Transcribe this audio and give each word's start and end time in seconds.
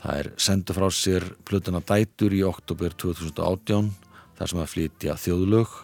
Það 0.00 0.18
er 0.22 0.28
sendu 0.40 0.76
frá 0.76 0.86
sér 0.96 1.26
plötuna 1.44 1.82
Dætur 1.84 2.32
í 2.32 2.40
oktober 2.46 2.94
2018 2.96 3.90
þar 4.38 4.52
sem 4.52 4.60
að 4.62 4.70
flytja 4.72 5.16
þjóðlög. 5.20 5.74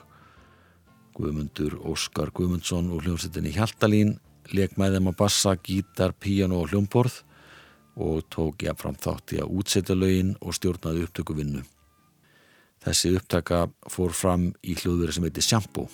Guðmundur 1.16 1.76
Óskar 1.88 2.32
Guðmundsson 2.36 2.88
og 2.92 3.04
hljómsveitinni 3.04 3.52
Hjaltalín 3.56 4.14
leik 4.52 4.76
með 4.80 4.96
þeim 4.96 5.10
á 5.10 5.14
bassa, 5.18 5.56
gítar, 5.60 6.14
píjano 6.16 6.62
og 6.62 6.72
hljómborð 6.72 7.20
og 7.96 8.24
tók 8.32 8.64
ég 8.64 8.76
fram 8.80 8.96
þátt 8.96 9.36
í 9.36 9.40
að 9.40 9.52
útsetja 9.60 9.96
lögin 9.96 10.34
og 10.40 10.56
stjórnaði 10.56 11.04
upptökuvinnu. 11.06 11.62
Þessi 12.84 13.14
upptaka 13.18 13.66
fór 13.90 14.16
fram 14.16 14.50
í 14.62 14.76
hljóðveri 14.76 15.16
sem 15.16 15.28
heiti 15.28 15.44
Shampoo. 15.44 15.88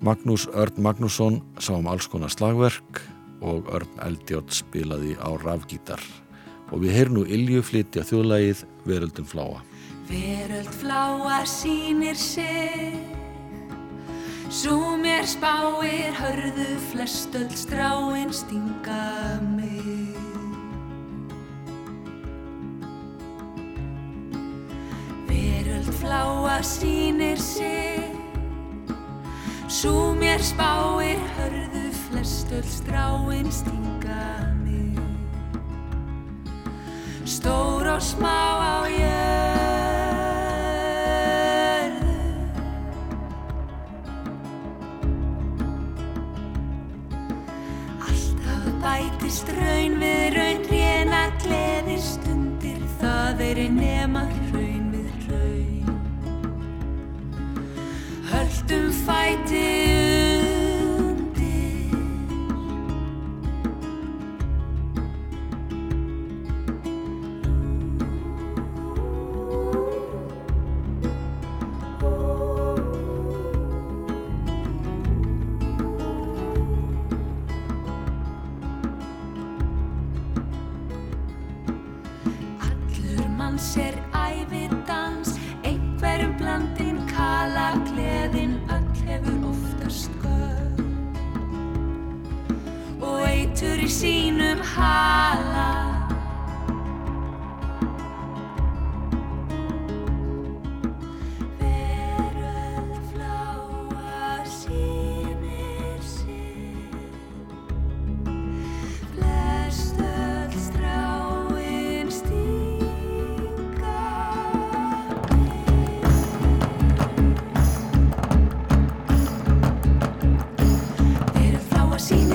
Magnús 0.00 0.46
Örn 0.56 0.80
Magnússon 0.80 1.40
sá 1.60 1.74
um 1.76 1.88
alls 1.90 2.08
konar 2.08 2.32
slagverk 2.32 3.02
og 3.44 3.68
Örn 3.68 4.00
Eldjátt 4.04 4.52
spilaði 4.56 5.16
á 5.20 5.28
rafgítar. 5.40 6.00
Og 6.70 6.84
við 6.84 6.94
heyrum 6.94 7.16
nú 7.18 7.24
Ilju 7.26 7.62
flytja 7.66 8.04
þjóðlægið 8.06 8.64
Veröldum 8.86 9.26
fláa. 9.26 9.62
Veröld 10.10 10.70
fláa 10.80 11.42
sínir 11.46 12.16
sig. 12.18 12.94
Svo 14.50 14.96
mér 14.98 15.26
spáir 15.30 16.14
hörðu 16.18 16.72
flestöld 16.90 17.54
stráinn 17.54 18.32
stinga 18.34 19.38
mig. 19.54 20.16
Veröld 25.30 25.92
fláa 26.02 26.58
sínir 26.66 27.38
sig. 27.38 28.10
Svo 29.70 30.10
mér 30.18 30.42
spáir 30.42 31.18
hörðu 31.38 31.86
flestöld 32.10 32.66
stráinn 32.66 33.50
stinga 33.54 33.99
Stór 38.00 38.24
og 38.24 38.39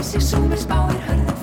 sig 0.06 0.22
súmir 0.22 0.58
spáir 0.58 1.02
hörðu 1.08 1.35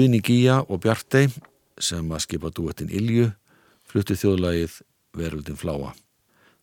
Guðni 0.00 0.22
Gíja 0.24 0.62
og 0.64 0.78
Bjartei 0.80 1.26
sem 1.76 2.06
að 2.08 2.22
skipa 2.24 2.48
duettin 2.56 2.88
Ilju 2.88 3.26
fluttu 3.84 4.14
þjóðlagið 4.16 4.78
Veröldin 5.18 5.58
fláa. 5.60 5.90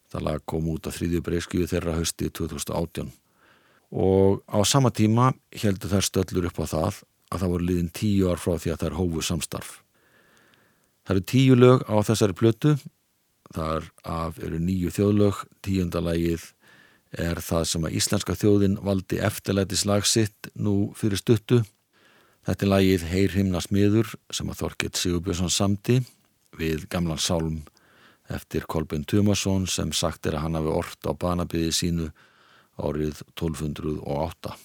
Það 0.09 0.25
lag 0.25 0.45
kom 0.49 0.65
út 0.73 0.89
að 0.89 0.95
þrýðju 0.95 1.21
breyskju 1.27 1.67
þeirra 1.69 1.93
hausti 1.99 2.31
2018 2.33 3.11
og 3.93 4.41
á 4.49 4.57
sama 4.65 4.89
tíma 4.89 5.27
heldur 5.53 5.93
þær 5.93 6.07
stöllur 6.09 6.49
upp 6.49 6.57
á 6.57 6.65
það 6.65 6.99
að 7.29 7.43
það 7.43 7.53
voru 7.53 7.69
liðin 7.69 7.93
tíu 8.01 8.33
ár 8.33 8.41
frá 8.41 8.57
því 8.57 8.73
að 8.73 8.81
þær 8.87 8.97
hófu 9.03 9.27
samstarf. 9.29 9.71
Það 11.05 11.15
eru 11.15 11.25
tíu 11.35 11.61
lög 11.61 11.85
á 11.85 11.95
þessari 12.09 12.39
plötu, 12.41 12.75
þar 13.53 13.91
af 14.01 14.41
eru 14.41 14.57
nýju 14.57 14.97
þjóðlög, 14.97 15.45
tíundalagið 15.61 16.51
er 17.13 17.37
það 17.37 17.69
sem 17.69 17.85
að 17.85 18.01
íslenska 18.01 18.33
þjóðin 18.33 18.81
valdi 18.81 19.21
eftirlætis 19.21 19.85
lag 19.85 20.09
sitt 20.09 20.55
nú 20.57 20.95
fyrir 20.97 21.21
stuttu 21.21 21.61
Þetta 22.47 22.63
er 22.63 22.69
lagið 22.71 23.01
Heyr 23.11 23.33
himna 23.35 23.59
smiður 23.59 24.13
sem 24.31 24.47
að 24.47 24.61
Þorkett 24.61 24.95
Sigurbjörnsson 24.95 25.51
samti 25.51 25.97
við 26.55 26.85
gamlan 26.87 27.19
sálm 27.19 27.57
eftir 28.31 28.63
Kolben 28.71 29.03
Tumason 29.03 29.65
sem 29.67 29.91
sagt 29.91 30.29
er 30.29 30.37
að 30.37 30.45
hann 30.45 30.55
hafi 30.55 30.71
ort 30.71 31.09
á 31.11 31.11
banabiði 31.11 31.73
sínu 31.75 32.07
árið 32.79 33.19
1208. 33.35 34.55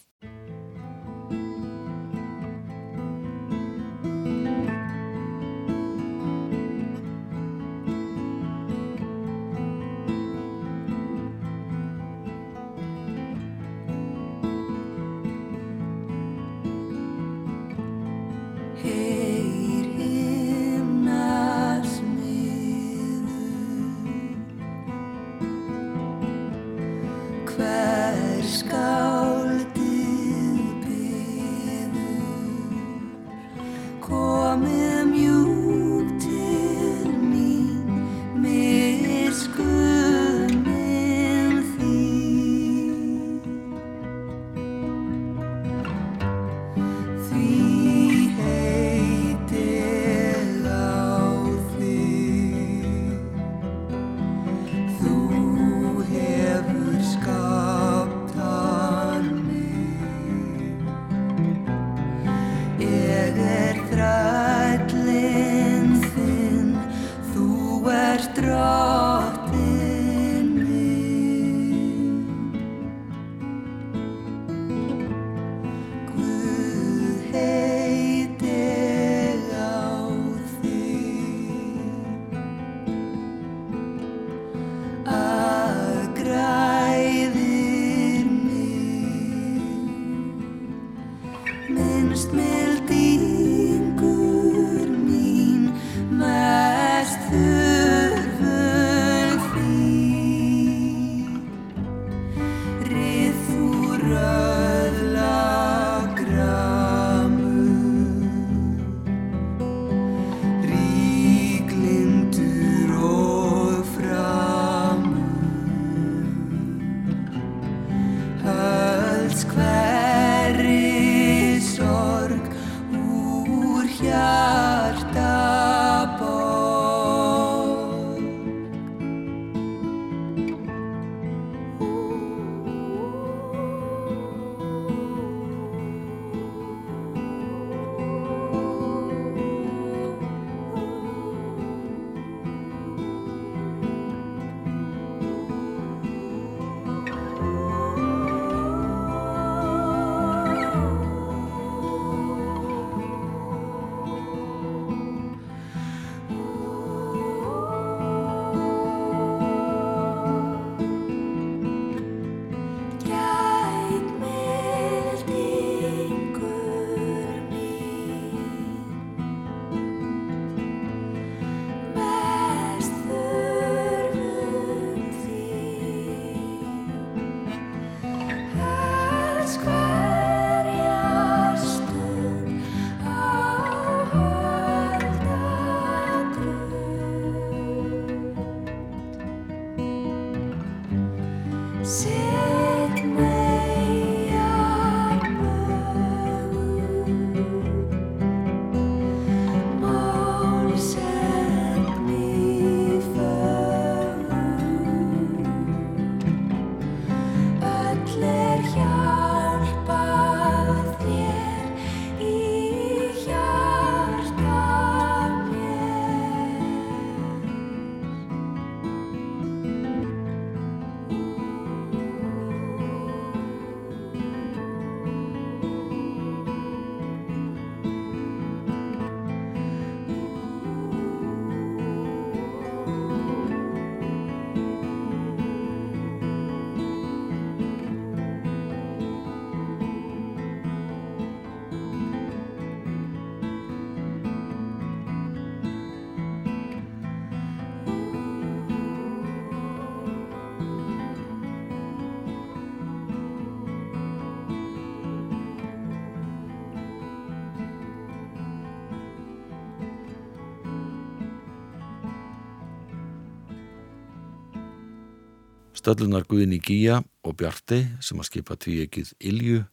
Stöllunar 265.83 266.23
Guðin 266.31 266.53
í 266.55 266.61
Gíja 266.63 267.01
og 267.27 267.33
Bjarti 267.41 267.81
sem 267.99 268.21
að 268.23 268.29
skipa 268.29 268.55
tvíegið 268.55 269.09
Ilju 269.33 269.65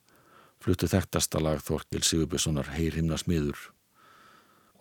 fluttu 0.57 0.87
þekktasta 0.89 1.37
lag 1.37 1.61
Þorkil 1.61 2.01
Sigurbjörnssonar 2.01 2.71
Heyr 2.73 2.97
himna 2.97 3.19
smiður. 3.21 3.59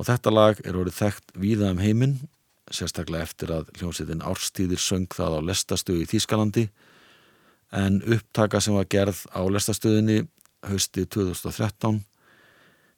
Og 0.00 0.08
þetta 0.08 0.32
lag 0.32 0.62
er 0.64 0.78
orðið 0.80 0.96
þekkt 1.02 1.36
víða 1.36 1.74
um 1.74 1.82
heiminn, 1.84 2.16
sérstaklega 2.72 3.28
eftir 3.28 3.52
að 3.52 3.68
hljómsveitin 3.76 4.24
Árstíðir 4.24 4.80
söng 4.80 5.12
það 5.12 5.36
á 5.36 5.40
lestastöðu 5.50 6.06
í 6.06 6.08
Þýskalandi 6.14 6.66
en 7.76 8.00
upptaka 8.08 8.64
sem 8.64 8.80
var 8.80 8.88
gerð 8.88 9.26
á 9.28 9.44
lestastöðinni 9.52 10.22
hösti 10.64 11.04
2013 11.12 12.00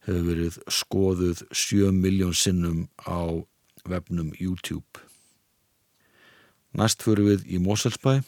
hefur 0.07 0.27
verið 0.31 0.63
skoðuð 0.71 1.47
7 1.51 1.91
miljón 1.99 2.39
sinnum 2.39 2.87
á 3.03 3.43
vefnum 3.91 4.31
YouTube. 4.39 5.10
Næst 6.71 7.03
fyrir 7.03 7.27
við 7.27 7.47
í 7.51 7.59
Moselsbæ 7.59 8.21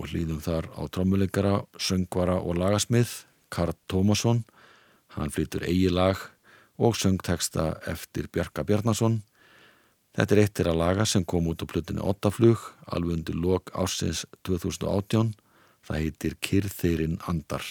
og 0.00 0.06
hlýðum 0.08 0.40
þar 0.40 0.70
á 0.72 0.82
trómuleikara, 0.88 1.54
söngvara 1.76 2.38
og 2.40 2.56
lagasmið 2.56 3.10
Karl 3.52 3.76
Tómasson. 3.92 4.44
Hann 5.12 5.32
flytur 5.34 5.66
eigi 5.68 5.90
lag 5.92 6.16
og 6.80 6.96
söngteksta 6.96 7.74
eftir 7.90 8.30
Bjarka 8.32 8.64
Bjarnason. 8.64 9.20
Þetta 10.16 10.34
er 10.34 10.42
eittir 10.42 10.70
að 10.70 10.80
laga 10.80 11.04
sem 11.06 11.26
kom 11.28 11.50
út 11.52 11.60
á 11.60 11.68
plötunni 11.68 12.00
Ottaflug 12.00 12.64
alveg 12.88 13.18
undir 13.18 13.36
lok 13.36 13.70
ásins 13.76 14.24
2018. 14.48 15.34
Það 15.84 16.00
heitir 16.00 16.40
Kyrþeirinn 16.40 17.20
Andar. 17.28 17.64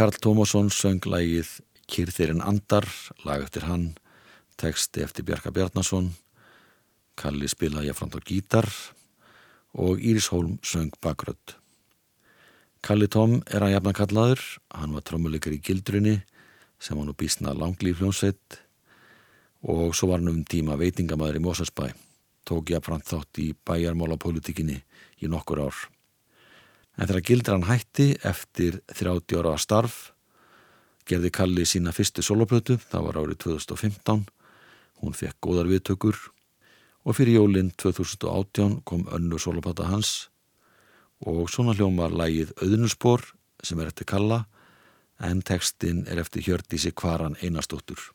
Karl 0.00 0.16
Tómasson 0.16 0.70
söng 0.72 1.04
lægið 1.04 1.58
Kyrþirinn 1.92 2.40
Andar, 2.40 2.86
lag 3.20 3.42
eftir 3.44 3.66
hann, 3.68 3.82
teksti 4.56 5.02
eftir 5.04 5.26
Bjarka 5.28 5.52
Bjarnason, 5.52 6.06
Kalli 7.20 7.50
spilaði 7.52 7.90
jáframt 7.90 8.16
á 8.16 8.20
gítar 8.24 8.70
og 9.76 10.00
Íris 10.00 10.30
Hólm 10.32 10.56
söng 10.64 10.96
bakrödd. 11.04 11.52
Kalli 12.80 13.10
Tóm 13.12 13.42
er 13.44 13.60
að 13.60 13.74
jafna 13.74 13.92
kallaður, 14.00 14.46
hann 14.72 14.96
var 14.96 15.04
trommuleikar 15.04 15.58
í 15.58 15.60
Gildrunni 15.60 16.16
sem 16.80 16.96
var 16.96 17.04
nú 17.04 17.12
bísna 17.12 17.52
langlýf 17.52 18.00
hljónsveit 18.00 18.60
og 19.68 19.92
svo 19.92 20.14
var 20.14 20.24
hann 20.24 20.32
um 20.32 20.42
tíma 20.48 20.80
veitingamæður 20.80 21.42
í 21.42 21.44
Mósarsbæ, 21.44 21.92
tók 22.48 22.72
jáframt 22.72 23.04
þátt 23.04 23.44
í 23.44 23.52
bæjarmálapolitikinni 23.52 24.80
í 25.20 25.28
nokkur 25.28 25.66
ár. 25.68 25.88
En 27.00 27.08
þegar 27.08 27.24
Gildran 27.24 27.62
hætti 27.64 28.10
eftir 28.28 28.82
30 28.92 29.38
ára 29.40 29.54
starf 29.56 30.10
gerði 31.08 31.30
Kalli 31.32 31.64
sína 31.64 31.94
fyrstu 31.96 32.22
soloplötu, 32.22 32.76
það 32.76 33.06
var 33.06 33.18
árið 33.22 33.38
2015, 33.46 34.26
hún 35.00 35.16
fekk 35.16 35.38
góðar 35.40 35.70
viðtökur 35.70 36.18
og 37.08 37.16
fyrir 37.16 37.40
jólinn 37.40 37.72
2018 37.80 38.82
kom 38.84 39.06
önnu 39.08 39.40
soloplata 39.40 39.88
hans 39.88 40.28
og 41.24 41.48
svona 41.52 41.72
hljómar 41.76 42.12
lægið 42.12 42.52
Öðnusbor 42.60 43.24
sem 43.64 43.80
er 43.80 43.88
eftir 43.88 44.08
Kalla 44.12 44.44
en 45.24 45.40
textin 45.40 46.04
er 46.08 46.20
eftir 46.20 46.44
Hjördísi 46.44 46.92
Kvaran 46.92 47.36
Einarstóttur. 47.40 48.12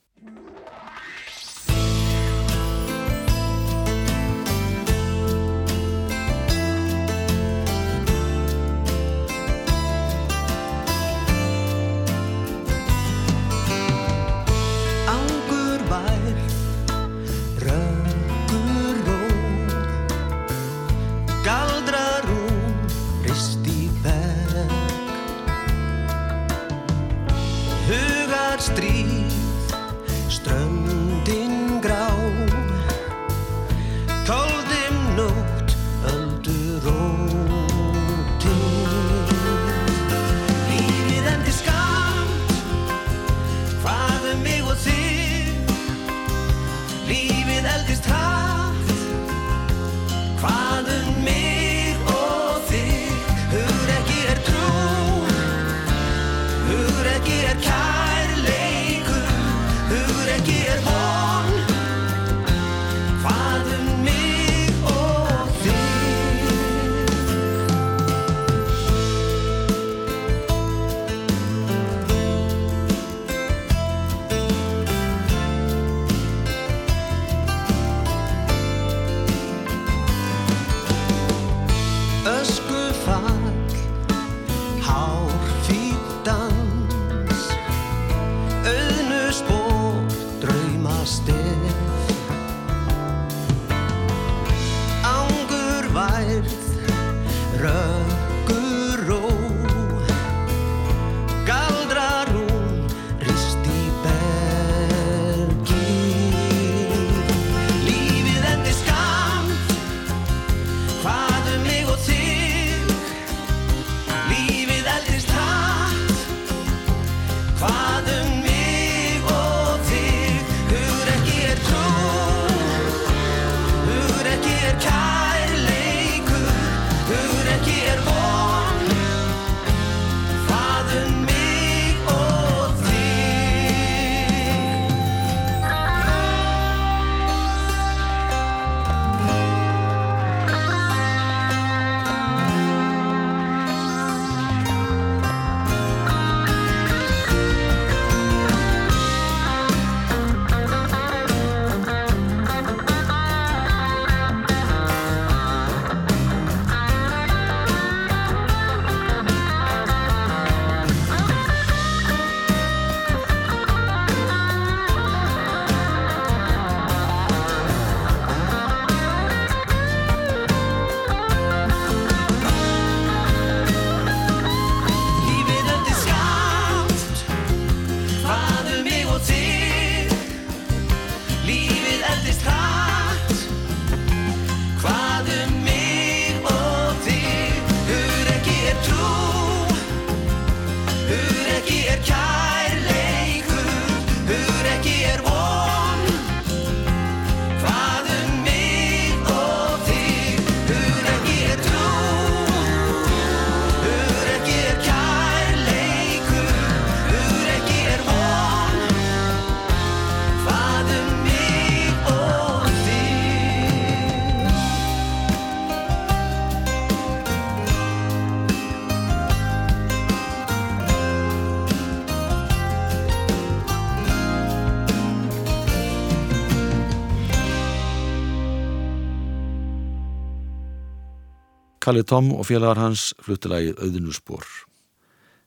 Kalli 231.86 232.02
Tom 232.02 232.32
og 232.34 232.48
félagar 232.50 232.80
hans 232.82 233.12
fluttilagið 233.22 233.78
Auðunusbor. 233.78 234.42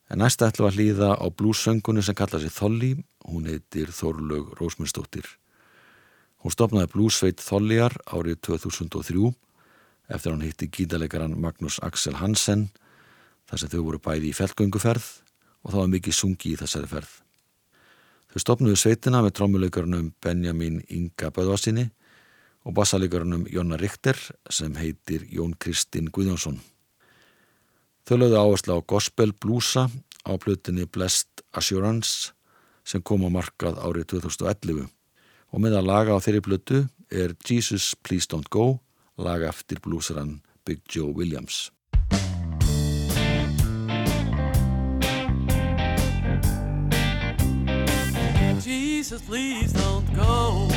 En 0.06 0.20
næsta 0.22 0.46
ætlum 0.46 0.68
að 0.68 0.76
hlýða 0.76 1.08
á 1.18 1.26
blússöngunni 1.34 2.04
sem 2.06 2.14
kalla 2.14 2.38
sig 2.38 2.52
Þolli, 2.54 2.92
hún 3.26 3.48
heitir 3.50 3.90
Þorlaug 3.90 4.52
Rósmundsdóttir. 4.60 5.26
Hún 6.38 6.54
stopnaði 6.54 6.92
blússveit 6.92 7.42
Þolliar 7.42 7.96
árið 8.06 8.38
2003 8.46 9.32
eftir 10.14 10.30
hann 10.30 10.46
hitti 10.46 10.68
gítarleikaran 10.70 11.34
Magnús 11.42 11.80
Axel 11.82 12.20
Hansen 12.22 12.68
þar 13.50 13.58
sem 13.64 13.74
þau 13.74 13.82
voru 13.88 13.98
bæði 14.06 14.30
í 14.30 14.38
feldgönguferð 14.38 15.08
og 15.66 15.74
þá 15.74 15.78
var 15.80 15.92
mikið 15.96 16.18
sungi 16.20 16.54
í 16.54 16.60
þessari 16.62 16.92
ferð. 16.94 17.10
Þau 18.30 18.40
stopnuðu 18.44 18.78
sveitina 18.78 19.24
með 19.26 19.40
trómuleikarunum 19.40 20.12
Benjamin 20.22 20.84
Inga 20.86 21.34
Böðvarsinni 21.34 21.88
og 22.68 22.74
bassalegarunum 22.76 23.46
Jonna 23.48 23.78
Richter 23.80 24.18
sem 24.52 24.74
heitir 24.76 25.24
Jón 25.32 25.54
Kristinn 25.56 26.10
Guðjónsson. 26.12 26.58
Þau 28.04 28.16
lögðu 28.20 28.40
áherslu 28.42 28.76
á 28.76 28.80
gospel 28.84 29.32
blúsa 29.32 29.86
á 30.28 30.32
plutinni 30.36 30.84
Blessed 30.84 31.40
Assurance 31.56 32.34
sem 32.84 33.00
kom 33.00 33.24
á 33.24 33.32
markað 33.32 33.80
árið 33.80 34.12
2011 34.20 34.84
og 34.84 35.64
með 35.64 35.78
að 35.80 35.88
laga 35.88 36.12
á 36.12 36.20
þeirri 36.20 36.44
plutu 36.44 36.84
er 37.08 37.32
Jesus 37.40 37.94
Please 38.04 38.28
Don't 38.28 38.52
Go 38.52 38.82
laga 39.16 39.48
eftir 39.48 39.80
blúsaran 39.80 40.42
Big 40.68 40.84
Joe 40.92 41.08
Williams. 41.08 41.70
Jesus, 48.60 49.22
please 49.22 49.72
don't 49.72 50.04
go. 50.14 50.67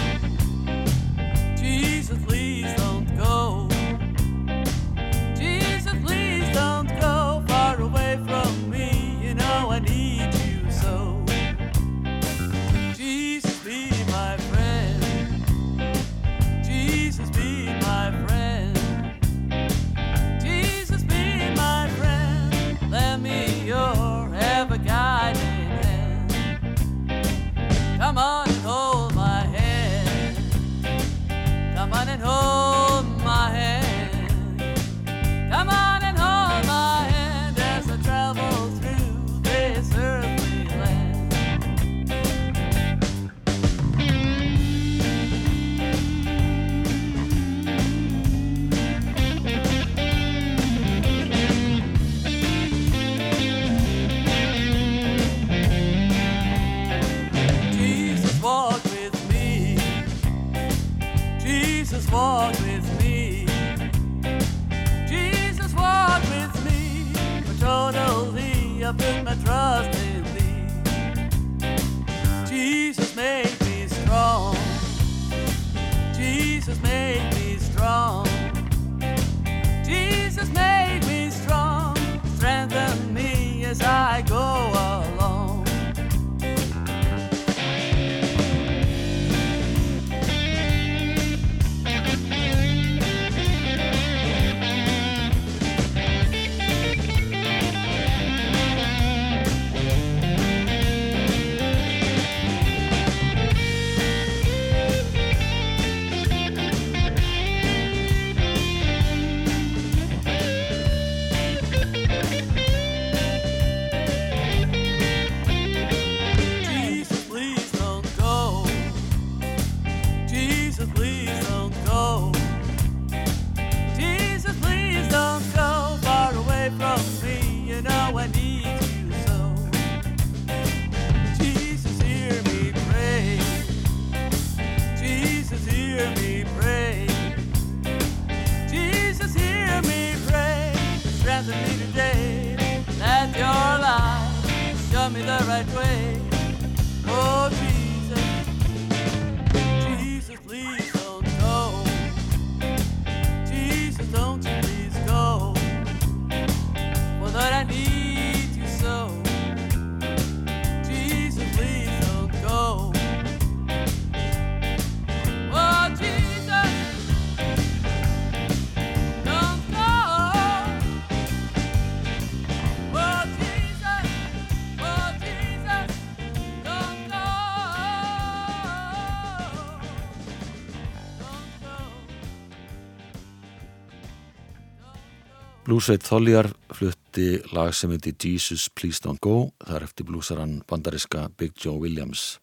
Blúsveit 185.71 186.03
Þoljar 186.03 186.49
flutti 186.75 187.37
lag 187.55 187.69
sem 187.71 187.93
heiti 187.93 188.11
Jesus 188.19 188.65
Please 188.75 188.99
Don't 188.99 189.21
Go 189.23 189.53
þar 189.63 189.85
eftir 189.85 190.03
blúsaran 190.03 190.57
bandariska 190.67 191.29
Big 191.39 191.53
Joe 191.55 191.79
Williams 191.79 192.41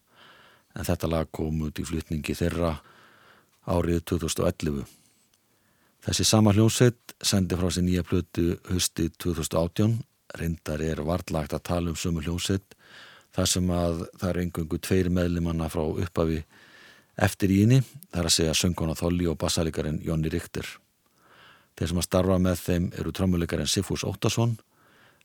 en 0.73 0.88
þetta 0.88 1.11
lag 1.12 1.29
kom 1.29 1.59
út 1.67 1.77
í 1.77 1.85
flutningi 1.85 2.33
þeirra 2.38 2.71
árið 3.69 4.01
2011. 4.14 4.81
Þessi 6.09 6.29
sama 6.31 6.57
hljómsveit 6.57 7.19
sendi 7.21 7.61
frá 7.61 7.69
sér 7.69 7.85
nýja 7.91 8.07
plötu 8.09 8.47
hösti 8.71 9.11
2018 9.21 10.01
reyndar 10.41 10.88
er 10.88 11.05
vartlagt 11.05 11.53
að 11.53 11.67
tala 11.69 11.93
um 11.93 12.01
sömu 12.01 12.25
hljómsveit 12.25 12.81
þar 13.37 13.55
sem 13.59 13.71
að 13.83 14.07
það 14.09 14.29
er 14.33 14.45
engungu 14.47 14.81
tveir 14.88 15.12
meðlimanna 15.12 15.69
frá 15.69 15.85
uppafi 15.85 16.47
eftir 17.29 17.53
í 17.53 17.62
inni 17.69 17.85
þar 17.85 18.25
að 18.25 18.37
segja 18.41 18.61
sönguna 18.64 18.97
Þolli 18.97 19.29
og 19.29 19.43
bassalikarinn 19.45 20.01
Jónni 20.01 20.33
Richter. 20.33 20.79
Þeir 21.79 21.93
sem 21.93 21.99
að 22.01 22.07
starfa 22.09 22.37
með 22.43 22.62
þeim 22.64 22.87
eru 22.99 23.12
trommuleikarinn 23.14 23.69
Sifus 23.71 24.03
Óttason, 24.03 24.57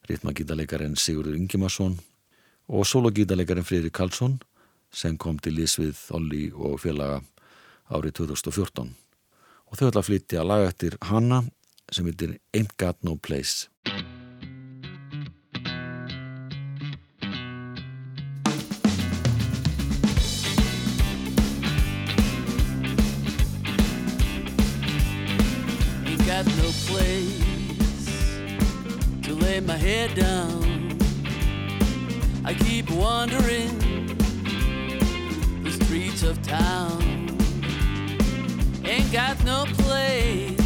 ritmagítalekarinn 0.05 0.93
Sigurður 1.01 1.39
Ingimarsson 1.39 1.95
og 2.69 2.85
sologítalekarinn 2.85 3.65
Freyri 3.65 3.89
Karlsson 3.89 4.37
sem 4.93 5.17
kom 5.17 5.41
til 5.41 5.55
lísvið 5.57 5.97
Þolli 5.97 6.43
og 6.53 6.77
félaga 6.85 7.23
árið 7.89 8.19
2014. 8.21 8.93
Og 9.65 9.79
þau 9.79 9.87
ætla 9.89 10.03
að 10.03 10.09
flytja 10.11 10.45
laga 10.45 10.69
eftir 10.69 11.01
Hanna 11.09 11.41
sem 11.89 12.05
heitir. 12.05 12.37
Ain't 12.53 12.77
got 12.77 13.01
no 13.01 13.17
place 13.17 14.12
my 29.65 29.77
head 29.77 30.13
down. 30.15 30.97
I 32.43 32.53
keep 32.53 32.89
wandering 32.89 33.77
the 35.63 35.71
streets 35.71 36.23
of 36.23 36.41
town. 36.41 37.01
Ain't 38.83 39.11
got 39.11 39.43
no 39.45 39.65
place 39.77 40.57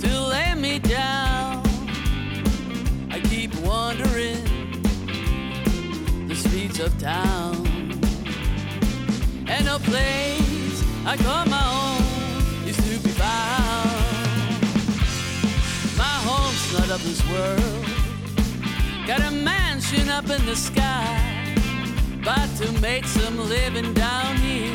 to 0.00 0.20
lay 0.20 0.54
me 0.54 0.78
down. 0.78 1.62
I 3.10 3.20
keep 3.20 3.54
wandering 3.60 4.44
the 6.28 6.34
streets 6.34 6.78
of 6.80 6.98
town. 6.98 7.66
And 9.46 9.64
no 9.64 9.78
place 9.78 10.84
I 11.06 11.16
call 11.16 11.46
my 11.46 11.64
own 11.82 11.87
not 16.88 17.00
of 17.00 17.04
this 17.04 17.22
world. 17.30 17.84
Got 19.06 19.20
a 19.20 19.30
mansion 19.30 20.08
up 20.08 20.30
in 20.30 20.44
the 20.46 20.56
sky. 20.56 21.54
But 22.24 22.48
to 22.58 22.72
make 22.80 23.04
some 23.04 23.38
living 23.48 23.92
down 23.94 24.36
here, 24.36 24.74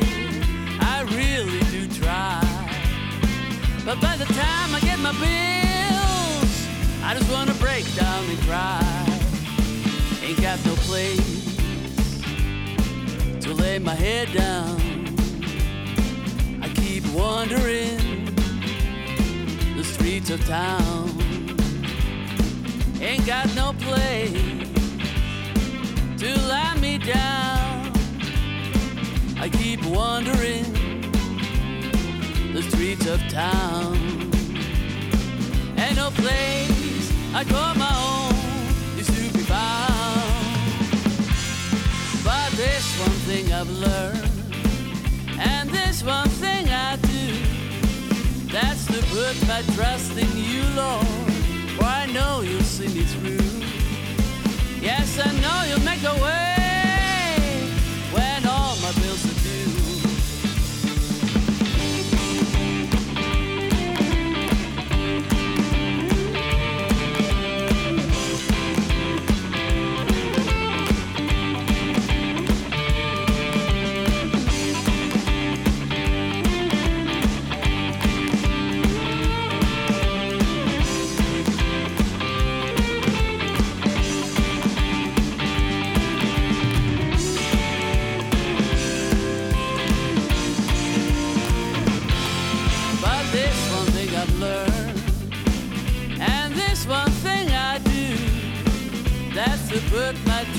I 0.79 1.05
really 1.09 1.59
do 1.71 1.87
try. 1.87 2.41
But 3.85 3.99
by 4.01 4.15
the 4.17 4.25
time 4.25 4.75
I 4.75 4.79
get 4.81 4.99
my 4.99 5.13
bills, 5.13 6.67
I 7.03 7.15
just 7.17 7.31
wanna 7.31 7.53
break 7.55 7.85
down 7.95 8.23
and 8.25 8.39
cry. 8.41 8.81
Ain't 10.23 10.41
got 10.41 10.63
no 10.65 10.75
place 10.89 11.57
to 13.41 13.53
lay 13.53 13.79
my 13.79 13.95
head 13.95 14.31
down. 14.33 14.79
I 16.61 16.69
keep 16.75 17.05
wandering 17.07 18.25
the 19.75 19.83
streets 19.83 20.29
of 20.29 20.45
town. 20.45 21.22
Ain't 23.05 23.25
got 23.25 23.53
no 23.53 23.73
place 23.79 24.31
to 26.19 26.39
lie 26.47 26.73
me 26.79 26.97
down. 26.97 27.91
I 29.37 29.49
keep 29.51 29.85
wandering 29.85 30.71
the 32.53 32.61
streets 32.61 33.05
of 33.05 33.19
town. 33.27 33.97
And 35.75 35.97
no 35.97 36.11
place 36.11 37.11
I 37.35 37.43
call 37.43 37.75
my 37.75 37.93
own 38.09 38.97
is 38.97 39.07
to 39.07 39.33
be 39.33 39.43
found. 39.51 40.23
But 42.23 42.51
this 42.53 42.85
one 43.01 43.17
thing 43.27 43.51
I've 43.51 43.69
learned, 43.69 44.31
and 45.41 45.69
this 45.69 46.03
one 46.03 46.29
thing 46.29 46.69
I 46.69 46.95
do, 46.95 48.47
that's 48.47 48.85
to 48.85 49.01
put 49.13 49.35
my 49.45 49.61
trust 49.75 50.17
in 50.17 50.37
you, 50.37 50.63
Lord. 50.77 51.32
Know 52.13 52.41
you'll 52.41 52.61
see 52.61 52.87
me 52.89 53.05
through. 53.05 53.39
Yes, 54.79 55.19
I 55.19 55.31
know 55.41 55.63
you'll 55.67 55.83
make 55.83 56.03
a 56.03 56.23
way 56.23 56.62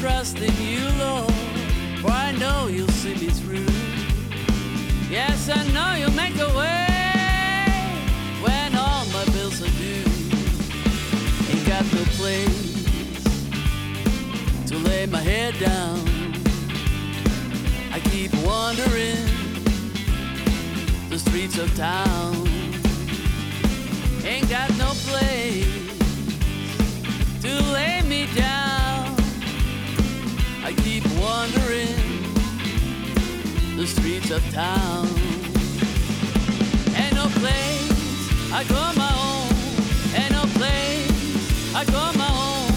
trust 0.05 0.37
in 0.37 0.55
you, 0.61 0.87
Lord. 0.99 1.33
For 2.03 2.11
I 2.11 2.33
know 2.33 2.67
you'll 2.67 2.97
see 3.03 3.15
me 3.15 3.29
through. 3.41 3.73
Yes, 5.11 5.49
I 5.49 5.63
know 5.73 5.95
you'll 5.99 6.19
make 6.25 6.37
a 6.37 6.51
way 6.61 6.87
when 8.45 8.77
all 8.77 9.07
my 9.17 9.25
bills 9.33 9.63
are 9.63 9.75
due. 9.81 10.05
Ain't 11.51 11.67
got 11.67 11.85
no 11.97 12.03
place 12.21 12.85
to 14.69 14.77
lay 14.77 15.07
my 15.07 15.23
head 15.23 15.55
down. 15.59 16.01
I 17.91 17.99
keep 18.11 18.31
wandering 18.45 19.25
the 21.09 21.19
streets 21.19 21.57
of 21.57 21.75
town. 21.75 22.47
Ain't 24.23 24.51
got 24.51 24.69
no 24.77 24.91
place 25.09 25.65
to 27.41 27.53
lay 27.73 28.03
me 28.03 28.27
down. 28.35 28.84
Wandering 31.45 32.01
the 33.77 33.87
streets 33.87 34.31
of 34.31 34.43
town. 34.51 35.07
Ain't 36.97 37.13
no 37.13 37.27
place 37.43 38.51
I 38.51 38.65
call 38.65 38.95
my 38.95 39.13
own. 39.29 39.53
Ain't 40.17 40.33
no 40.33 40.47
place 40.57 41.75
I 41.75 41.85
call 41.85 42.15
my 42.15 42.31
own. 42.47 42.73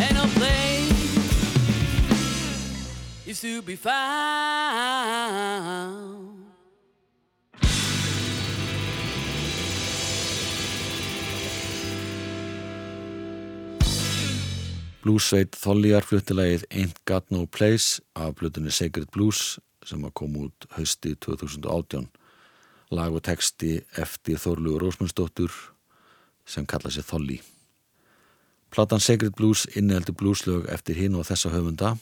Ain't 0.00 0.14
no 0.14 0.26
place 0.38 1.16
is 3.26 3.40
to 3.40 3.60
be 3.62 3.74
found. 3.74 5.16
Bluesveit 15.06 15.54
Þolliar 15.54 16.02
fluttilagið 16.02 16.64
Ain't 16.74 16.96
Got 17.06 17.28
No 17.30 17.44
Place 17.46 18.00
af 18.18 18.32
blutunni 18.40 18.72
Sacred 18.74 19.06
Blues 19.14 19.60
sem 19.86 20.02
að 20.02 20.16
koma 20.18 20.48
út 20.48 20.66
hausti 20.74 21.12
2018 21.22 22.08
lag 22.90 23.14
og 23.14 23.22
texti 23.28 23.76
eftir 24.02 24.40
Þorlugur 24.42 24.82
Rósmundsdóttur 24.82 25.52
sem 26.42 26.66
kalla 26.66 26.90
sér 26.90 27.06
Þolli 27.06 27.36
Platan 28.74 29.04
Sacred 29.04 29.36
Blues 29.38 29.62
inniheldur 29.78 30.16
blueslög 30.18 30.66
eftir 30.74 30.98
hinn 30.98 31.14
og 31.14 31.28
þessa 31.28 31.52
höfunda 31.54 31.92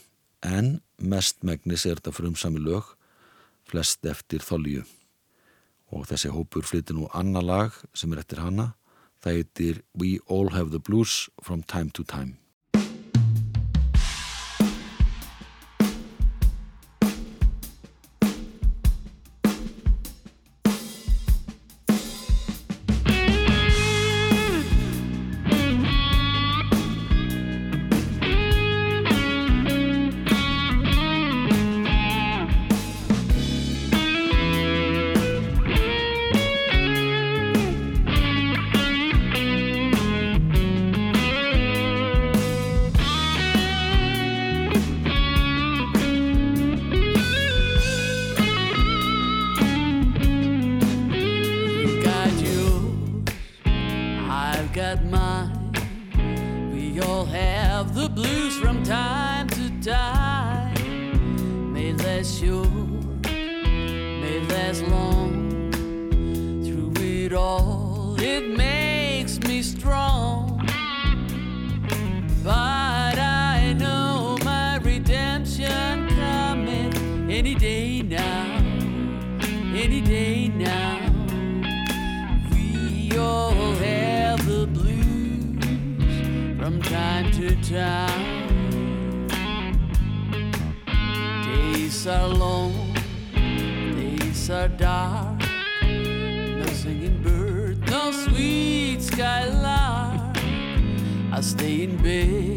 en 0.41 0.79
mest 0.97 1.45
megnis 1.45 1.85
er 1.85 2.01
þetta 2.01 2.15
frumsami 2.17 2.63
lög 2.65 2.89
flest 3.69 4.09
eftir 4.09 4.41
Þolliu 4.41 4.87
og 5.93 6.07
þessi 6.09 6.33
hópur 6.33 6.65
flyttir 6.65 6.97
nú 6.97 7.11
annar 7.13 7.45
lag 7.45 7.77
sem 7.93 8.17
er 8.17 8.25
eftir 8.25 8.41
hana. 8.41 8.73
Það 9.21 9.37
heitir 9.39 9.83
We 9.93 10.17
All 10.25 10.55
Have 10.57 10.73
the 10.73 10.81
Blues 10.81 11.29
From 11.45 11.63
Time 11.69 11.93
to 11.93 12.05
Time 12.09 12.41
Days 87.67 87.81
are 92.07 92.29
long, 92.29 92.95
days 93.33 94.51
are 94.51 94.69
dark. 94.69 95.41
No 95.83 96.67
singing 96.67 97.23
bird, 97.23 97.79
no 97.89 98.13
sweet 98.13 99.01
skylark. 99.01 100.37
I 101.33 101.41
stay 101.41 101.85
in 101.85 101.97
bed, 101.97 102.54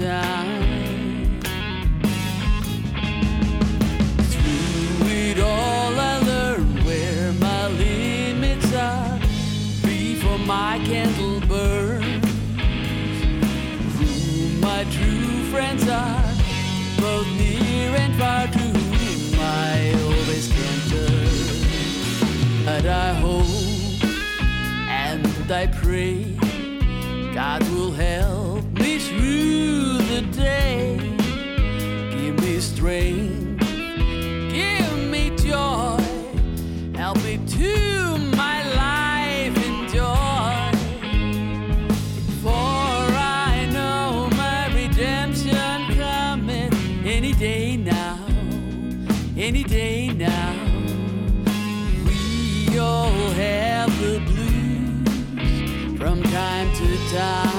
Through 0.00 0.08
it 5.08 5.38
all, 5.38 6.00
I 6.00 6.56
where 6.84 7.32
my 7.34 7.68
limits 7.68 8.72
are 8.72 9.18
before 9.82 10.38
my 10.38 10.80
candle 10.86 11.40
burns. 11.46 12.24
Who 13.98 14.60
my 14.60 14.84
true 14.84 15.44
friends 15.50 15.86
are, 15.86 16.32
both 16.98 17.26
near 17.36 17.94
and 17.94 18.16
far, 18.16 18.46
to 18.46 18.58
whom 18.58 19.38
I 19.38 19.92
always 20.04 20.48
can 20.48 20.80
turn. 20.88 22.64
But 22.64 22.86
I 22.86 23.12
hope 23.12 24.02
and 24.88 25.52
I 25.52 25.66
pray 25.66 26.24
God 27.34 27.62
will 27.68 27.92
help 27.92 28.29
strength, 32.80 33.60
give 34.50 34.96
me 35.10 35.28
joy, 35.36 36.00
help 36.94 37.22
me 37.22 37.38
to 37.46 38.16
my 38.34 38.62
life 38.74 39.54
enjoy. 39.68 40.78
For 42.40 42.48
I 42.48 43.68
know 43.70 44.30
my 44.34 44.74
redemption 44.74 45.94
coming 45.98 46.72
any 47.04 47.34
day 47.34 47.76
now, 47.76 48.18
any 49.36 49.62
day 49.62 50.08
now. 50.14 50.54
We 52.06 52.78
all 52.78 53.30
have 53.44 53.90
the 54.00 54.20
blues 54.20 55.98
from 55.98 56.22
time 56.22 56.72
to 56.76 57.14
time. 57.14 57.49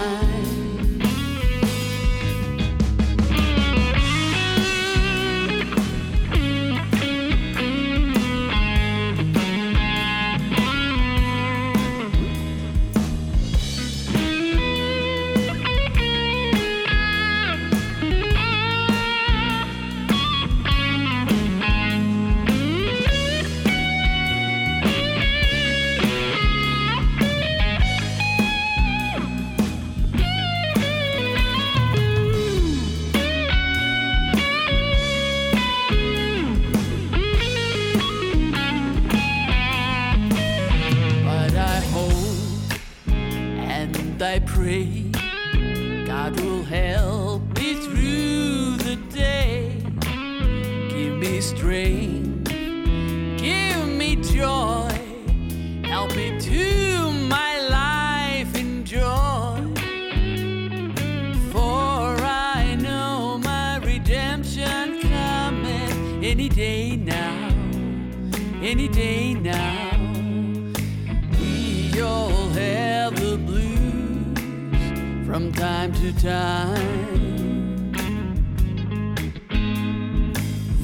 From 75.41 75.53
time 75.53 75.91
to 75.93 76.13
time. 76.21 77.91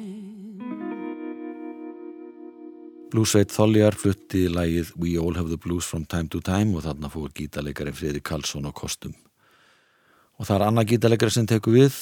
Bluesveit 3.14 3.54
Þoljar 3.54 3.94
flutti 3.94 4.48
lægið 4.50 4.96
We 4.98 5.20
All 5.22 5.36
Have 5.38 5.50
the 5.50 5.58
Blues 5.62 5.86
from 5.86 6.06
Time 6.10 6.28
to 6.34 6.42
Time 6.42 6.74
og 6.74 6.82
þarna 6.88 7.12
fór 7.14 7.30
gítarleikari 7.30 7.94
Friðri 7.94 8.24
Karlsson 8.26 8.66
á 8.66 8.74
kostum. 8.74 9.14
Og 10.42 10.50
það 10.50 10.56
er 10.56 10.66
annað 10.72 10.90
gítarleikari 10.96 11.38
sem 11.38 11.46
tekur 11.46 11.78
við. 11.78 11.94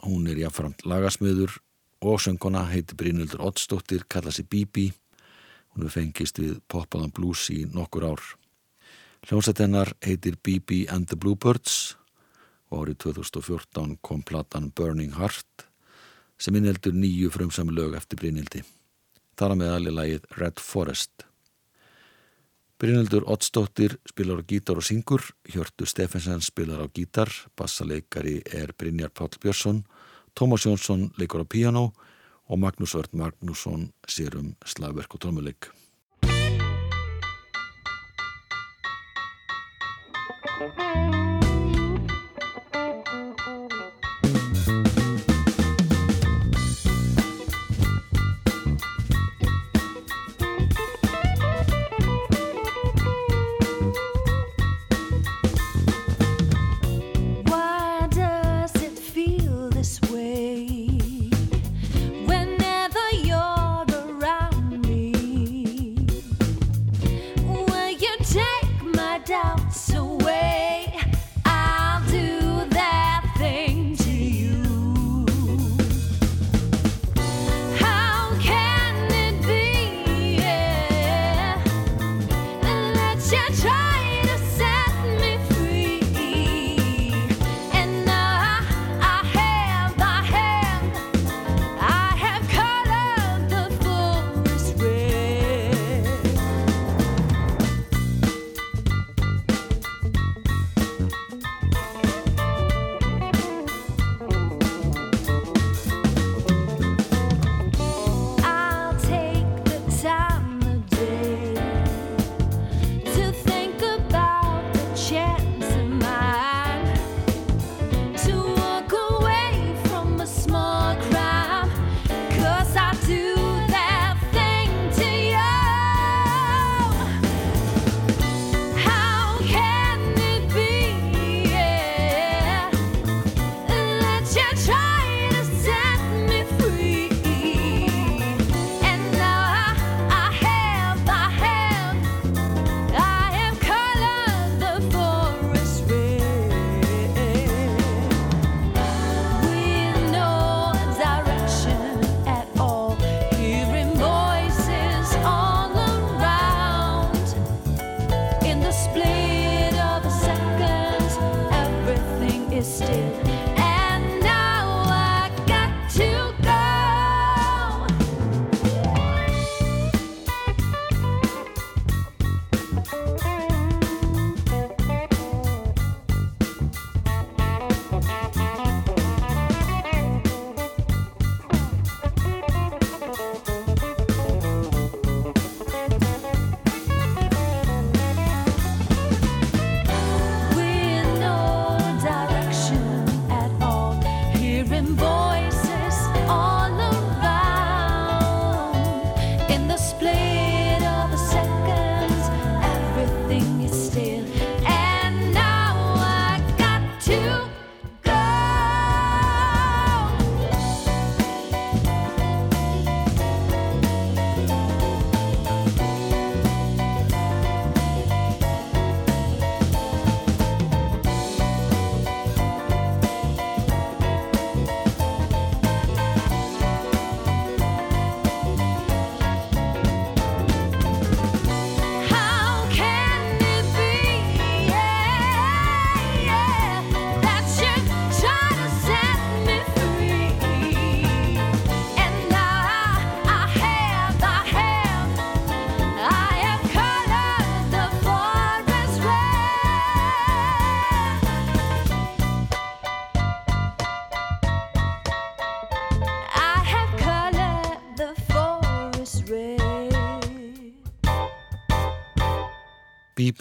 Hún 0.00 0.24
er 0.32 0.40
jáfnframt 0.40 0.88
lagasmiður 0.88 1.60
og 2.04 2.20
söngona 2.20 2.66
heiti 2.68 2.96
Brynildur 3.00 3.40
Oddsdóttir, 3.40 4.04
kalla 4.08 4.30
sig 4.30 4.48
Bibi. 4.50 4.92
Hún 5.72 5.86
er 5.86 5.92
fengist 5.92 6.38
við 6.38 6.60
poppaðan 6.68 7.12
blues 7.16 7.48
í 7.50 7.64
nokkur 7.64 8.04
ár. 8.12 8.22
Hljómsætt 9.24 9.62
hennar 9.64 9.94
heitir 10.04 10.36
Bibi 10.36 10.84
and 10.92 11.08
the 11.08 11.16
Bluebirds 11.16 11.96
og 12.68 12.84
árið 12.84 12.98
2014 13.06 13.96
kom 14.04 14.22
platan 14.22 14.70
Burning 14.76 15.14
Heart 15.16 15.68
sem 16.36 16.56
innheldur 16.58 16.92
nýju 16.92 17.30
frumsami 17.32 17.72
lög 17.72 17.96
eftir 17.96 18.20
Brynildi. 18.20 18.64
Þar 19.38 19.54
að 19.54 19.60
meðal 19.62 19.88
er 19.88 19.96
lagið 19.98 20.26
Red 20.36 20.60
Forest. 20.60 21.24
Brynildur 22.78 23.24
Oddsdóttir 23.30 23.96
spilar 24.04 24.42
á 24.42 24.44
gítar 24.44 24.76
og 24.76 24.84
syngur, 24.84 25.22
Hjörtur 25.48 25.88
Steffensen 25.88 26.42
spilar 26.44 26.84
á 26.84 26.86
gítar, 26.90 27.30
bassaleikari 27.56 28.42
er 28.44 28.74
Brynjar 28.76 29.14
Páll 29.14 29.38
Björnsson, 29.40 29.84
Tómas 30.34 30.66
Jónsson 30.66 31.10
leikur 31.16 31.42
á 31.42 31.46
piano 31.46 31.94
og 32.50 32.58
Magnús 32.58 32.94
Örn 32.98 33.14
Magnússon 33.14 33.94
sér 34.06 34.34
um 34.36 34.56
slagverk 34.66 35.14
og 35.14 35.20
trómuleik. 35.22 35.70
Why 40.54 41.13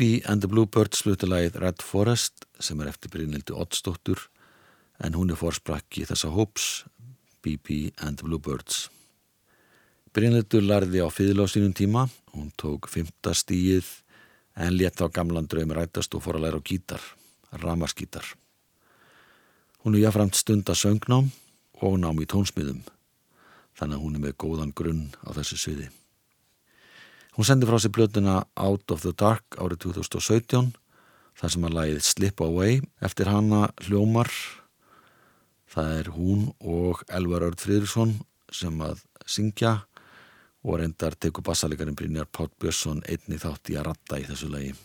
BB 0.03 0.25
and 0.27 0.41
the 0.43 0.49
Bluebirds 0.51 0.99
flutilagið 0.99 1.55
Red 1.63 1.79
Forest 1.79 2.43
sem 2.59 2.81
er 2.83 2.89
eftir 2.91 3.11
Brynildi 3.13 3.53
Oddsdóttur 3.55 4.19
en 4.99 5.15
hún 5.15 5.31
er 5.31 5.39
fórsprakki 5.39 6.03
þessa 6.09 6.27
hóps 6.33 6.65
BB 7.39 7.93
and 8.03 8.19
the 8.19 8.27
Bluebirds. 8.27 8.89
Brynildur 10.11 10.65
lærði 10.67 10.99
á 10.99 11.07
fýðla 11.07 11.47
á 11.47 11.53
sínum 11.53 11.71
tíma, 11.71 12.09
hún 12.35 12.51
tók 12.59 12.91
fymta 12.91 13.31
stíið 13.31 13.87
en 14.59 14.75
létt 14.75 14.99
á 14.99 15.07
gamlan 15.07 15.47
draum 15.47 15.71
rætast 15.71 16.19
og 16.19 16.27
fór 16.27 16.41
að 16.41 16.49
læra 16.49 16.59
á 16.59 16.67
gítar, 16.67 17.03
ramaskítar. 17.63 18.27
Hún 19.87 19.95
er 19.95 20.09
jáframt 20.09 20.35
stund 20.35 20.67
að 20.67 20.83
söngnám 20.83 21.31
og 21.79 21.99
nám 22.03 22.19
í 22.19 22.27
tónsmiðum, 22.27 22.83
þannig 23.79 24.01
að 24.01 24.03
hún 24.03 24.19
er 24.19 24.27
með 24.27 24.39
góðan 24.43 24.75
grunn 24.75 25.13
á 25.23 25.31
þessu 25.31 25.63
sviði. 25.63 25.93
Hún 27.33 27.47
sendi 27.47 27.65
frá 27.65 27.79
sér 27.81 27.89
blötuna 27.89 28.43
Out 28.53 28.91
of 28.93 29.01
the 29.01 29.11
Dark 29.17 29.55
árið 29.57 29.87
2017 29.87 30.67
þar 31.39 31.53
sem 31.55 31.63
að 31.65 31.73
lagið 31.79 32.03
Slip 32.05 32.43
Away 32.45 32.75
eftir 33.01 33.31
hana 33.31 33.63
hljómar 33.87 34.29
það 35.73 35.89
er 35.97 36.11
hún 36.13 36.43
og 36.61 37.01
Elvar 37.09 37.47
Örd 37.47 37.63
Friðriksson 37.63 38.19
sem 38.53 38.77
að 38.85 39.01
syngja 39.25 39.79
og 40.61 40.77
reyndar 40.83 41.17
teku 41.17 41.41
bassalegarinn 41.41 41.97
Brynjar 41.97 42.29
Pátt 42.29 42.53
Björnsson 42.61 43.01
einni 43.09 43.41
þátt 43.41 43.73
í 43.73 43.79
að 43.81 43.89
ratta 43.89 44.21
í 44.21 44.27
þessu 44.29 44.53
lagi 44.53 44.75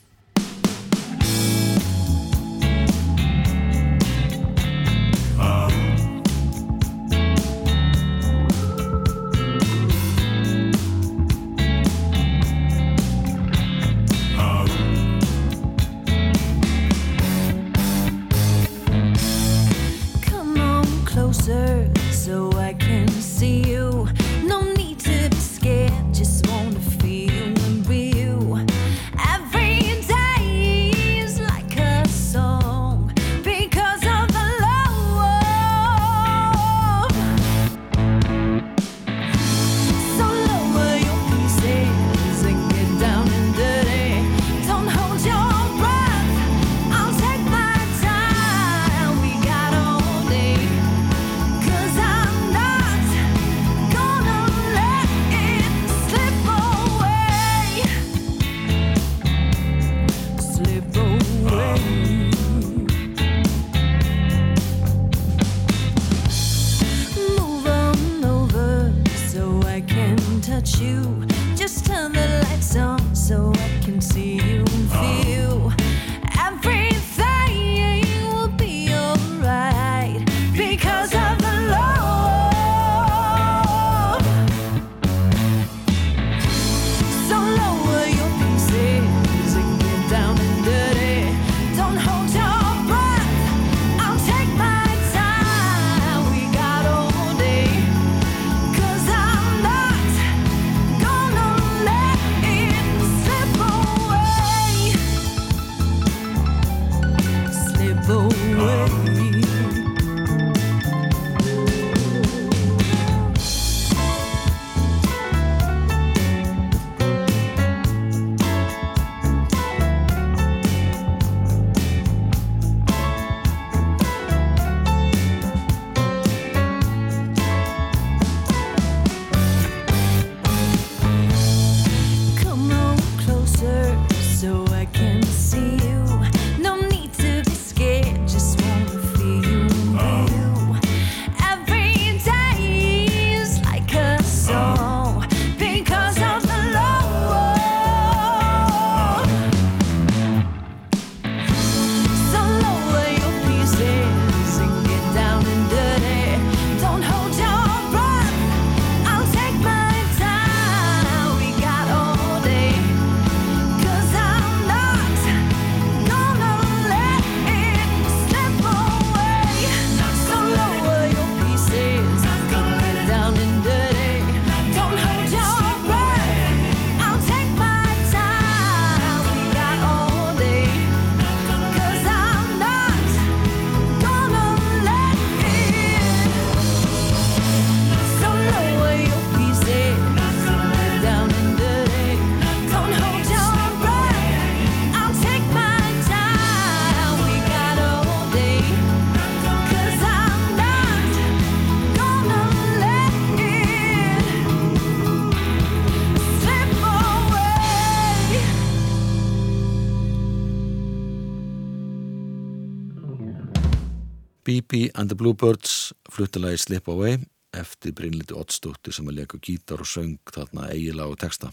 and 214.99 215.09
the 215.09 215.14
Bluebirds 215.14 215.94
fluttilagi 216.11 216.59
Slip 216.59 216.88
Away 216.88 217.18
eftir 217.55 217.94
Brynliti 217.94 218.34
Oddsdóttir 218.34 218.92
sem 218.92 219.07
að 219.09 219.20
leka 219.20 219.38
gítar 219.38 219.80
og 219.82 219.86
söng 219.86 220.18
þarna 220.34 220.68
eiginlega 220.72 221.14
og 221.14 221.20
texta. 221.22 221.53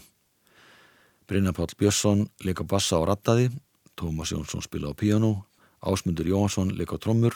Brynja 1.26 1.54
Páll 1.54 1.74
Björnsson 1.78 2.26
leka 2.44 2.66
bassa 2.66 2.98
og 2.98 3.06
rattaði, 3.10 3.50
Tómas 3.94 4.32
Jónsson 4.34 4.64
spila 4.66 4.90
á 4.90 4.94
piano, 4.98 5.46
Ásmundur 5.80 6.26
Jóhansson 6.26 6.74
leka 6.74 6.98
á 6.98 7.02
trommur 7.02 7.34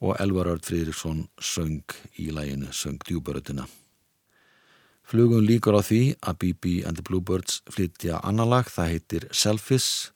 og 0.00 0.16
Elvar 0.20 0.48
Örd 0.54 0.64
Friðriksson 0.64 1.28
söng 1.36 1.84
í 2.16 2.30
læginu 2.32 2.72
söng 2.72 3.00
djúbörötina. 3.04 3.68
Flugum 5.04 5.44
líkur 5.44 5.76
á 5.76 5.82
því 5.84 6.16
að 6.22 6.38
BB 6.40 6.64
and 6.88 6.96
the 6.96 7.04
Bluebirds 7.04 7.60
flytja 7.68 8.22
annar 8.24 8.48
lag, 8.48 8.72
það 8.72 8.92
heitir 8.94 9.28
Selfish, 9.32 10.14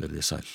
verðið 0.00 0.24
sæl. 0.32 0.48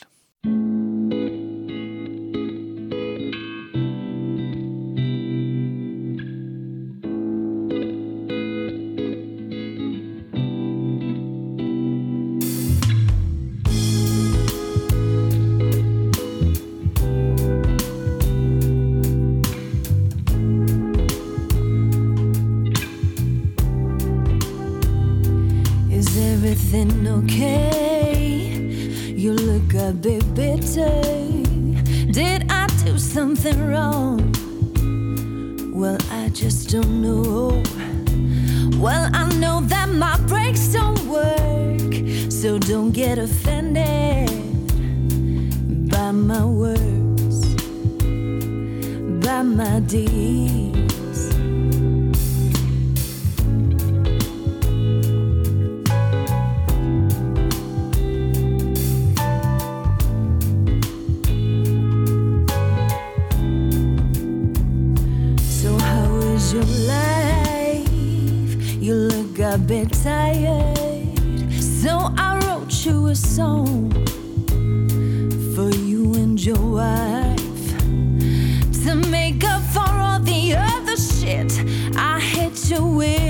A 29.92 30.24
bitter. 30.34 31.02
Did 32.12 32.50
I 32.50 32.68
do 32.86 32.98
something 32.98 33.68
wrong? 33.68 34.32
Well, 35.74 35.98
I 36.10 36.30
just 36.30 36.70
don't 36.70 37.02
know. 37.02 37.62
Well, 38.80 39.10
I 39.14 39.28
know 39.40 39.60
that 39.62 39.90
my 39.90 40.18
brakes 40.28 40.68
don't 40.70 41.02
work, 41.08 41.94
so 42.32 42.58
don't 42.58 42.92
get 42.92 43.18
offended 43.18 44.30
by 45.90 46.12
my 46.12 46.46
words, 46.46 47.56
by 49.26 49.42
my 49.44 49.80
deeds. 49.82 50.71
Tired. 69.92 71.52
So 71.54 72.12
I 72.18 72.40
wrote 72.46 72.86
you 72.86 73.08
a 73.08 73.16
song 73.16 73.92
for 75.56 75.70
you 75.76 76.14
and 76.16 76.44
your 76.44 76.60
wife 76.60 77.70
to 78.84 78.96
make 79.10 79.44
up 79.44 79.62
for 79.74 79.90
all 80.06 80.20
the 80.20 80.56
other 80.56 80.98
shit 80.98 81.52
I 81.96 82.20
hit 82.20 82.70
you 82.70 82.86
with 82.86 83.21